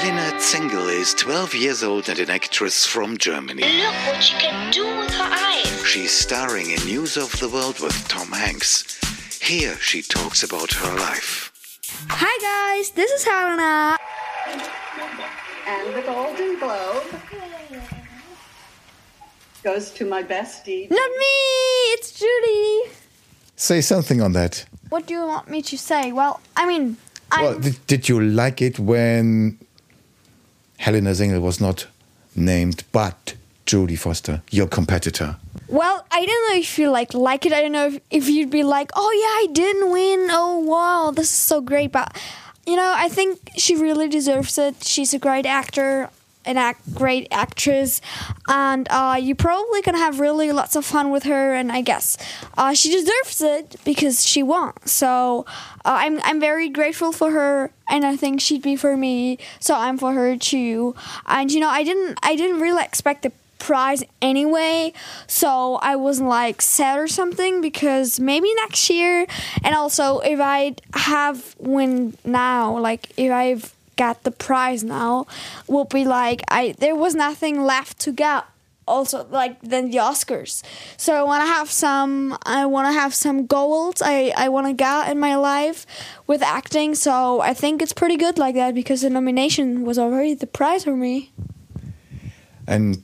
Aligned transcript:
Helena 0.00 0.32
Zengel 0.38 0.88
is 0.88 1.12
12 1.12 1.54
years 1.54 1.82
old 1.82 2.08
and 2.08 2.18
an 2.18 2.30
actress 2.30 2.86
from 2.86 3.18
Germany. 3.18 3.62
Look 3.62 3.94
what 4.06 4.22
she 4.22 4.34
can 4.38 4.72
do 4.72 4.86
with 4.98 5.10
her 5.10 5.28
eyes. 5.30 5.84
She's 5.86 6.10
starring 6.10 6.70
in 6.70 6.82
News 6.86 7.18
of 7.18 7.38
the 7.38 7.50
World 7.50 7.80
with 7.80 8.08
Tom 8.08 8.28
Hanks. 8.32 8.98
Here 9.42 9.76
she 9.76 10.00
talks 10.00 10.42
about 10.42 10.72
her 10.72 10.96
life. 10.96 11.52
Hi 12.08 12.34
guys, 12.40 12.92
this 12.92 13.10
is 13.10 13.24
Helena. 13.24 13.98
And 15.66 15.94
the 15.94 16.00
Golden 16.00 16.58
Globe 16.58 17.04
goes 19.62 19.90
to 19.90 20.06
my 20.06 20.22
bestie. 20.22 20.88
Not 20.90 21.10
me, 21.10 21.36
it's 21.92 22.18
Judy. 22.18 22.90
Say 23.56 23.82
something 23.82 24.22
on 24.22 24.32
that. 24.32 24.64
What 24.88 25.06
do 25.06 25.12
you 25.12 25.26
want 25.26 25.50
me 25.50 25.60
to 25.60 25.76
say? 25.76 26.10
Well, 26.10 26.40
I 26.56 26.66
mean, 26.66 26.96
I'm, 27.30 27.44
Well, 27.44 27.58
did, 27.58 27.86
did 27.86 28.08
you 28.08 28.18
like 28.22 28.62
it 28.62 28.78
when 28.78 29.58
Helena 30.80 31.10
Zengel 31.10 31.40
was 31.42 31.60
not 31.60 31.86
named 32.34 32.84
but 32.90 33.34
Jodie 33.66 33.98
Foster, 33.98 34.42
your 34.50 34.66
competitor? 34.66 35.36
well, 35.68 36.04
I 36.10 36.26
don't 36.26 36.48
know 36.48 36.58
if 36.58 36.78
you 36.78 36.90
like 36.90 37.12
like 37.14 37.46
it. 37.46 37.52
I 37.52 37.60
don't 37.62 37.72
know 37.72 37.86
if, 37.88 38.00
if 38.10 38.28
you'd 38.28 38.50
be 38.50 38.64
like, 38.64 38.90
oh 38.94 39.12
yeah, 39.22 39.34
I 39.42 39.46
didn't 39.52 39.90
win. 39.92 40.28
Oh 40.30 40.58
wow, 40.58 41.12
this 41.14 41.28
is 41.28 41.38
so 41.38 41.60
great. 41.60 41.92
But 41.92 42.16
you 42.66 42.76
know, 42.76 42.92
I 42.96 43.08
think 43.08 43.38
she 43.56 43.76
really 43.76 44.08
deserves 44.08 44.58
it. 44.58 44.82
She's 44.82 45.12
a 45.14 45.18
great 45.18 45.46
actor. 45.46 46.08
An 46.46 46.56
act, 46.56 46.94
great 46.94 47.28
actress, 47.30 48.00
and 48.48 48.88
uh, 48.90 49.18
you 49.20 49.34
probably 49.34 49.82
gonna 49.82 49.98
have 49.98 50.20
really 50.20 50.52
lots 50.52 50.74
of 50.74 50.86
fun 50.86 51.10
with 51.10 51.24
her. 51.24 51.54
And 51.54 51.70
I 51.70 51.82
guess 51.82 52.16
uh, 52.56 52.72
she 52.72 52.90
deserves 52.90 53.42
it 53.42 53.76
because 53.84 54.26
she 54.26 54.42
won. 54.42 54.72
So 54.86 55.44
uh, 55.84 56.00
I'm 56.00 56.18
I'm 56.24 56.40
very 56.40 56.70
grateful 56.70 57.12
for 57.12 57.30
her, 57.30 57.70
and 57.90 58.06
I 58.06 58.16
think 58.16 58.40
she'd 58.40 58.62
be 58.62 58.74
for 58.74 58.96
me. 58.96 59.38
So 59.60 59.74
I'm 59.74 59.98
for 59.98 60.14
her 60.14 60.36
too. 60.36 60.94
And 61.26 61.52
you 61.52 61.60
know, 61.60 61.68
I 61.68 61.84
didn't 61.84 62.18
I 62.22 62.36
didn't 62.36 62.60
really 62.60 62.82
expect 62.82 63.22
the 63.22 63.32
prize 63.60 64.02
anyway, 64.20 64.92
so 65.28 65.76
I 65.76 65.94
wasn't 65.94 66.28
like 66.28 66.60
sad 66.60 66.98
or 66.98 67.06
something 67.06 67.60
because 67.60 68.18
maybe 68.18 68.52
next 68.54 68.90
year. 68.90 69.26
And 69.62 69.74
also, 69.74 70.18
if 70.20 70.40
I 70.40 70.74
have 70.94 71.54
win 71.58 72.16
now, 72.24 72.76
like 72.78 73.12
if 73.16 73.30
I've 73.30 73.74
got 74.04 74.16
the 74.28 74.34
prize 74.46 74.82
now, 75.00 75.26
will 75.72 75.88
be 75.98 76.04
like 76.20 76.40
I 76.60 76.62
there 76.82 76.96
was 77.04 77.14
nothing 77.14 77.56
left 77.72 77.92
to 78.04 78.12
get. 78.12 78.44
Also, 78.86 79.18
like 79.30 79.54
than 79.72 79.90
the 79.92 79.98
Oscars, 79.98 80.54
so 80.96 81.10
I 81.14 81.22
want 81.30 81.40
to 81.44 81.50
have 81.56 81.70
some. 81.70 82.12
I 82.58 82.66
want 82.74 82.86
to 82.90 82.94
have 83.02 83.12
some 83.14 83.46
goals. 83.46 84.02
I 84.02 84.32
I 84.44 84.46
want 84.54 84.66
to 84.66 84.74
get 84.86 85.10
in 85.12 85.18
my 85.28 85.36
life 85.36 85.86
with 86.26 86.42
acting. 86.42 86.96
So 86.96 87.12
I 87.50 87.54
think 87.54 87.82
it's 87.82 87.94
pretty 88.02 88.16
good 88.24 88.36
like 88.44 88.56
that 88.56 88.74
because 88.74 89.00
the 89.06 89.10
nomination 89.10 89.66
was 89.88 89.96
already 89.96 90.34
the 90.34 90.48
prize 90.58 90.82
for 90.82 90.96
me. 90.96 91.30
And 92.66 93.02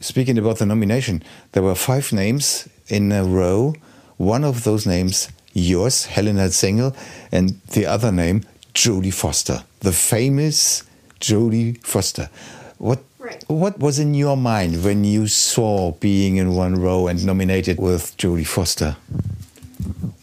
speaking 0.00 0.38
about 0.38 0.56
the 0.58 0.66
nomination, 0.66 1.22
there 1.52 1.62
were 1.62 1.74
five 1.74 2.06
names 2.12 2.68
in 2.88 3.12
a 3.12 3.22
row. 3.24 3.74
One 4.16 4.44
of 4.44 4.64
those 4.64 4.86
names, 4.86 5.28
yours, 5.52 6.06
Helena 6.06 6.48
Zengel, 6.48 6.92
and 7.30 7.60
the 7.74 7.84
other 7.86 8.12
name, 8.12 8.38
Jodie 8.74 9.12
Foster, 9.12 9.64
the 9.80 9.92
famous 9.92 10.84
Jodie 11.20 11.78
Foster. 11.84 12.28
What 12.78 13.00
Right. 13.18 13.44
what 13.46 13.78
was 13.78 14.00
in 14.00 14.14
your 14.14 14.36
mind 14.36 14.82
when 14.82 15.04
you 15.04 15.28
saw 15.28 15.92
being 15.92 16.38
in 16.38 16.56
one 16.56 16.74
row 16.74 17.06
and 17.06 17.24
nominated 17.24 17.78
with 17.78 18.16
Jodie 18.16 18.46
Foster? 18.46 18.96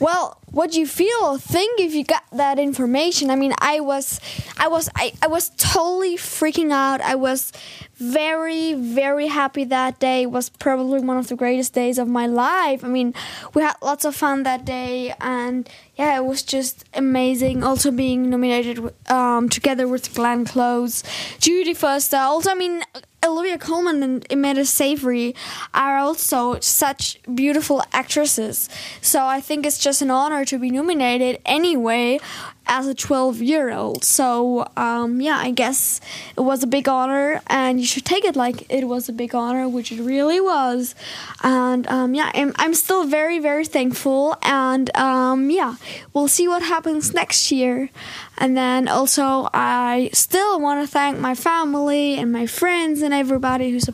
Well, 0.00 0.38
what 0.50 0.72
do 0.72 0.80
you 0.80 0.86
feel 0.86 1.18
or 1.22 1.38
think 1.38 1.78
if 1.80 1.92
you 1.92 2.04
got 2.04 2.22
that 2.32 2.58
information. 2.58 3.30
I 3.30 3.36
mean, 3.36 3.52
I 3.58 3.80
was 3.80 4.20
I 4.58 4.68
was 4.68 4.88
I, 4.94 5.12
I 5.20 5.26
was 5.26 5.50
totally 5.56 6.16
freaking 6.16 6.72
out. 6.72 7.00
I 7.00 7.14
was 7.14 7.52
very 7.98 8.74
very 8.74 9.26
happy 9.28 9.64
that 9.64 9.98
day. 9.98 10.22
It 10.22 10.30
was 10.30 10.48
probably 10.48 11.00
one 11.00 11.16
of 11.16 11.28
the 11.28 11.36
greatest 11.36 11.72
days 11.72 11.98
of 11.98 12.08
my 12.08 12.26
life. 12.26 12.84
I 12.84 12.88
mean, 12.88 13.14
we 13.54 13.62
had 13.62 13.76
lots 13.82 14.04
of 14.04 14.14
fun 14.14 14.42
that 14.42 14.64
day 14.64 15.14
and 15.20 15.68
yeah, 15.96 16.16
it 16.16 16.24
was 16.24 16.42
just 16.42 16.84
amazing 16.92 17.64
also 17.64 17.90
being 17.90 18.28
nominated 18.28 18.92
um, 19.10 19.48
together 19.48 19.88
with 19.88 20.14
Glenn 20.14 20.44
Close, 20.44 21.02
Judy 21.38 21.72
Foster. 21.72 22.18
Also, 22.18 22.50
I 22.50 22.54
mean, 22.54 22.82
Olivia 23.24 23.58
Colman 23.58 24.02
and 24.02 24.26
Amanda 24.30 24.64
Seyfried 24.64 25.36
are 25.74 25.98
also 25.98 26.60
such 26.60 27.18
beautiful 27.34 27.82
actresses. 27.92 28.68
So 29.00 29.24
I 29.24 29.40
think 29.40 29.66
it's 29.66 29.78
just 29.78 30.02
an 30.02 30.10
honor 30.10 30.44
to 30.44 30.58
be 30.58 30.70
nominated 30.70 31.40
anyway 31.44 32.20
as 32.66 32.86
a 32.86 32.94
12 32.94 33.42
year 33.42 33.70
old. 33.70 34.04
So 34.04 34.66
um, 34.76 35.20
yeah, 35.20 35.38
I 35.38 35.50
guess 35.50 36.00
it 36.36 36.40
was 36.40 36.62
a 36.62 36.66
big 36.66 36.88
honor, 36.88 37.40
and 37.46 37.80
you 37.80 37.86
should 37.86 38.04
take 38.04 38.24
it 38.24 38.36
like 38.36 38.70
it 38.70 38.86
was 38.86 39.08
a 39.08 39.12
big 39.12 39.34
honor, 39.34 39.68
which 39.68 39.92
it 39.92 40.00
really 40.02 40.40
was. 40.40 40.94
And 41.42 41.86
um, 41.88 42.14
yeah, 42.14 42.30
I'm, 42.34 42.52
I'm 42.56 42.74
still 42.74 43.04
very, 43.06 43.38
very 43.38 43.64
thankful. 43.64 44.36
And 44.42 44.94
um, 44.96 45.50
yeah, 45.50 45.76
we'll 46.12 46.28
see 46.28 46.48
what 46.48 46.62
happens 46.62 47.14
next 47.14 47.50
year. 47.52 47.90
And 48.38 48.56
then 48.56 48.88
also, 48.88 49.48
I 49.54 50.10
still 50.12 50.60
want 50.60 50.84
to 50.84 50.90
thank 50.90 51.18
my 51.18 51.34
family 51.34 52.14
and 52.18 52.32
my 52.32 52.46
friends 52.46 53.02
and 53.02 53.14
everybody 53.14 53.70
who's 53.70 53.88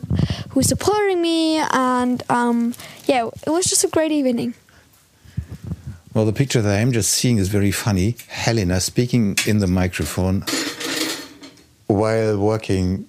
who's 0.49 0.67
supporting 0.67 1.21
me. 1.21 1.57
And 1.57 2.23
um, 2.29 2.73
yeah, 3.05 3.29
it 3.45 3.49
was 3.49 3.65
just 3.65 3.83
a 3.83 3.87
great 3.87 4.11
evening. 4.11 4.53
Well, 6.13 6.25
the 6.25 6.33
picture 6.33 6.61
that 6.61 6.79
I'm 6.79 6.91
just 6.91 7.09
seeing 7.11 7.37
is 7.39 7.47
very 7.47 7.71
funny. 7.71 8.15
Helena 8.27 8.79
speaking 8.79 9.35
in 9.47 9.57
the 9.57 9.65
microphone 9.65 10.45
while 11.87 12.37
working 12.37 13.07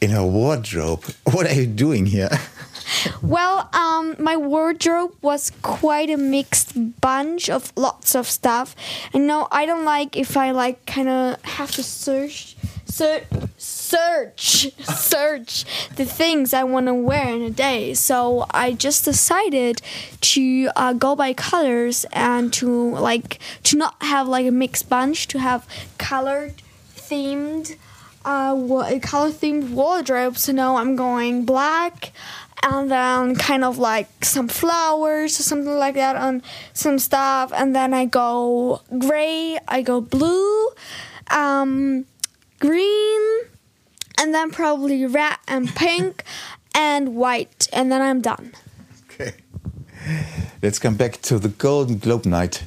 in 0.00 0.10
her 0.10 0.24
wardrobe. 0.24 1.04
What 1.32 1.46
are 1.46 1.54
you 1.54 1.66
doing 1.66 2.06
here? 2.06 2.30
Well, 3.22 3.68
um, 3.72 4.16
my 4.18 4.36
wardrobe 4.36 5.14
was 5.22 5.52
quite 5.62 6.10
a 6.10 6.16
mixed 6.16 7.00
bunch 7.00 7.48
of 7.48 7.72
lots 7.76 8.16
of 8.16 8.26
stuff. 8.26 8.74
And 9.14 9.28
no, 9.28 9.46
I 9.52 9.64
don't 9.64 9.84
like 9.84 10.16
if 10.16 10.36
I 10.36 10.50
like 10.50 10.84
kind 10.86 11.08
of 11.08 11.40
have 11.44 11.70
to 11.72 11.84
search, 11.84 12.56
search, 12.86 13.22
search, 13.90 14.72
search 14.84 15.64
the 15.96 16.04
things 16.04 16.54
I 16.54 16.64
want 16.64 16.86
to 16.86 16.94
wear 16.94 17.34
in 17.34 17.42
a 17.42 17.50
day. 17.50 17.94
So 17.94 18.46
I 18.50 18.72
just 18.72 19.04
decided 19.04 19.82
to 20.20 20.70
uh, 20.76 20.92
go 20.92 21.16
by 21.16 21.32
colors 21.32 22.06
and 22.12 22.52
to 22.54 22.96
like 22.96 23.38
to 23.64 23.76
not 23.76 23.96
have 24.02 24.28
like 24.28 24.46
a 24.46 24.50
mixed 24.50 24.88
bunch, 24.88 25.28
to 25.28 25.38
have 25.38 25.66
colored 25.98 26.62
themed 26.94 27.76
uh, 28.24 28.54
wa- 28.56 28.98
color 29.00 29.30
themed 29.30 29.70
wardrobe. 29.70 30.38
So 30.38 30.52
now 30.52 30.76
I'm 30.76 30.94
going 30.96 31.44
black 31.44 32.12
and 32.62 32.90
then 32.90 33.34
kind 33.36 33.64
of 33.64 33.78
like 33.78 34.24
some 34.24 34.48
flowers 34.48 35.40
or 35.40 35.42
something 35.42 35.74
like 35.74 35.94
that 35.94 36.16
on 36.16 36.42
some 36.74 36.98
stuff. 36.98 37.52
And 37.54 37.74
then 37.74 37.94
I 37.94 38.04
go 38.04 38.82
gray, 38.98 39.58
I 39.66 39.82
go 39.82 40.00
blue, 40.00 40.68
um, 41.30 42.04
green, 42.60 43.22
and 44.20 44.34
then 44.34 44.50
probably 44.50 45.06
red 45.06 45.38
and 45.48 45.74
pink 45.74 46.24
and 46.74 47.16
white. 47.16 47.68
And 47.72 47.90
then 47.90 48.02
I'm 48.02 48.20
done. 48.20 48.52
Okay. 49.06 49.32
Let's 50.62 50.78
come 50.78 50.96
back 50.96 51.22
to 51.22 51.38
the 51.38 51.48
Golden 51.48 51.98
Globe 51.98 52.26
night. 52.26 52.62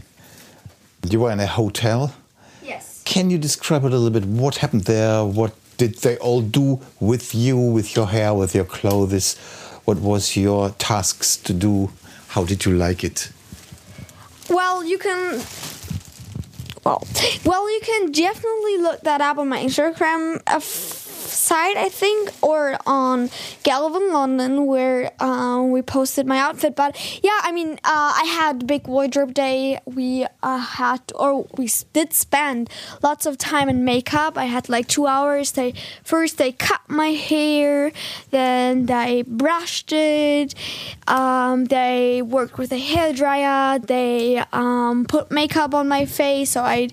You 1.10 1.20
were 1.22 1.32
in 1.32 1.40
a 1.40 1.46
hotel. 1.46 2.16
Yes. 2.64 3.04
Can 3.06 3.30
you 3.30 3.38
describe 3.38 3.86
a 3.86 3.88
little 3.88 4.10
bit 4.10 4.26
what 4.26 4.58
happened 4.58 4.86
there? 4.86 5.24
What 5.24 5.54
did 5.78 5.96
they 6.00 6.18
all 6.18 6.42
do 6.42 6.82
with 7.00 7.36
you, 7.36 7.58
with 7.58 7.96
your 7.96 8.08
hair, 8.08 8.34
with 8.34 8.56
your 8.56 8.66
clothes? 8.66 9.38
What 9.86 10.00
was 10.00 10.36
your 10.36 10.72
tasks 10.72 11.38
to 11.38 11.54
do? 11.54 11.92
How 12.30 12.46
did 12.46 12.66
you 12.66 12.74
like 12.76 13.04
it? 13.04 13.32
Well, 14.50 14.84
you 14.84 14.98
can. 14.98 15.42
Well, 16.84 17.06
well, 17.46 17.72
you 17.72 17.80
can 17.82 18.12
definitely 18.12 18.78
look 18.78 19.02
that 19.02 19.22
up 19.22 19.38
on 19.38 19.50
my 19.50 19.60
Instagram 19.64 20.42
site, 21.44 21.78
I 21.78 21.90
think, 21.90 22.32
or 22.42 22.78
on 22.88 23.30
Galvan 23.64 24.14
London, 24.14 24.66
where 24.66 25.12
uh, 25.22 25.62
we 25.62 25.82
posted 25.82 26.26
my 26.26 26.40
outfit. 26.40 26.76
But 26.76 26.92
yeah, 27.22 27.40
I 27.44 27.52
mean, 27.52 27.74
uh, 27.84 28.12
I 28.24 28.26
had 28.40 28.66
big 28.66 28.88
wardrobe 28.88 29.34
day. 29.34 29.80
We 29.86 30.26
uh, 30.42 30.58
had, 30.58 31.02
or 31.16 31.46
we 31.58 31.70
did 31.92 32.14
spend 32.14 32.70
lots 33.02 33.26
of 33.26 33.38
time 33.38 33.68
in 33.70 33.84
makeup. 33.84 34.38
I 34.38 34.46
had 34.46 34.70
like 34.70 34.88
two 34.88 35.06
hours. 35.06 35.52
They 35.52 35.74
first 36.04 36.38
they 36.38 36.52
cut 36.52 36.82
my 36.88 37.10
hair, 37.10 37.92
then 38.32 38.86
they 38.86 39.24
brushed 39.28 39.92
it. 39.92 40.56
Um, 41.08 41.66
they 41.66 42.22
worked 42.22 42.58
with 42.58 42.72
a 42.72 42.80
hair 42.80 43.14
dryer. 43.14 43.80
They 43.80 44.44
um, 44.54 45.06
put 45.06 45.32
makeup 45.32 45.74
on 45.74 45.88
my 45.88 46.06
face, 46.06 46.52
so 46.52 46.62
I 46.62 46.90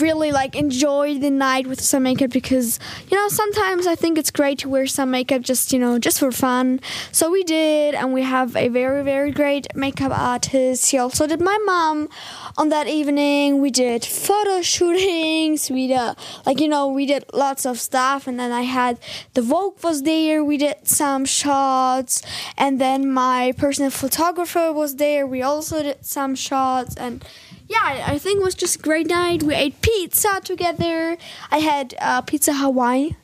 really 0.00 0.32
like 0.32 0.56
enjoy 0.56 1.18
the 1.18 1.30
night 1.30 1.66
with 1.66 1.80
some 1.80 2.02
makeup 2.02 2.30
because 2.30 2.78
you 3.08 3.16
know 3.16 3.28
sometimes 3.28 3.86
I 3.86 3.94
think 3.94 4.18
it's 4.18 4.30
great 4.30 4.58
to 4.60 4.68
wear 4.68 4.86
some 4.86 5.10
makeup 5.10 5.42
just 5.42 5.72
you 5.72 5.78
know 5.78 5.98
just 5.98 6.18
for 6.18 6.32
fun. 6.32 6.80
So 7.12 7.30
we 7.30 7.42
did, 7.44 7.94
and 7.94 8.12
we 8.12 8.22
have 8.22 8.56
a 8.56 8.68
very 8.68 9.02
very 9.02 9.30
great 9.30 9.66
makeup 9.74 10.12
artist. 10.12 10.88
She 10.88 10.98
also 10.98 11.26
did 11.26 11.40
my 11.40 11.58
mom 11.64 12.08
on 12.56 12.68
that 12.70 12.86
evening. 12.86 13.60
We 13.60 13.70
did 13.70 14.04
photo 14.04 14.62
shootings. 14.62 15.70
We 15.70 15.88
did 15.88 16.16
like 16.46 16.60
you 16.60 16.68
know 16.68 16.88
we 16.88 17.06
did 17.06 17.24
lots 17.32 17.66
of 17.66 17.78
stuff, 17.80 18.26
and 18.26 18.38
then 18.38 18.52
I 18.52 18.62
had 18.62 18.98
the 19.34 19.42
Vogue 19.42 19.82
was 19.82 20.02
there. 20.02 20.44
We 20.44 20.56
did 20.56 20.76
some 20.86 21.24
shots, 21.24 22.22
and 22.56 22.80
then 22.80 23.10
my 23.10 23.52
personal 23.56 23.90
photographer 23.90 24.72
was 24.72 24.96
there. 24.96 25.26
We 25.26 25.42
also 25.42 25.82
did 25.82 26.04
some 26.04 26.34
shots 26.34 26.94
and 26.96 27.24
yeah, 27.70 27.82
I, 27.84 28.14
I 28.14 28.18
think 28.18 28.40
it 28.40 28.44
was 28.44 28.54
just 28.54 28.76
a 28.76 28.82
great 28.82 29.06
night. 29.06 29.42
We 29.42 29.54
ate 29.54 29.80
pizza 29.80 30.40
together. 30.42 31.16
I 31.50 31.58
had 31.58 31.94
uh, 32.00 32.20
pizza 32.22 32.54
Hawaii, 32.54 33.16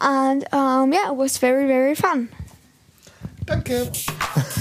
and 0.00 0.44
um, 0.52 0.92
yeah, 0.92 1.08
it 1.08 1.16
was 1.16 1.38
very 1.38 1.66
very 1.66 1.94
fun. 1.94 2.28
Danke. 3.46 3.92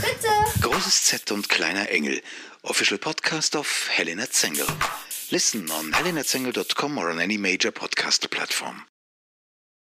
Bitte. 0.01 0.33
Großes 0.61 1.05
Z 1.05 1.31
und 1.31 1.49
kleiner 1.49 1.89
Engel. 1.89 2.19
Official 2.63 2.97
podcast 2.97 3.55
of 3.55 3.89
Helena 3.89 4.25
Zengel. 4.27 4.67
Listen 5.31 5.69
on 5.71 5.91
helenazengel.com 5.91 6.97
or 6.97 7.09
on 7.09 7.19
any 7.19 7.37
major 7.37 7.71
podcast 7.71 8.29
platform. 8.29 8.85